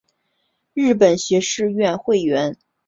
[0.73, 2.57] 日本学士院会员。